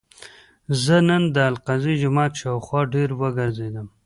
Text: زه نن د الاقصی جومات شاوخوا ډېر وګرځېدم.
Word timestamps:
زه 0.83 0.95
نن 1.07 1.23
د 1.33 1.35
الاقصی 1.49 1.93
جومات 2.01 2.31
شاوخوا 2.41 2.81
ډېر 2.93 3.09
وګرځېدم. 3.21 3.87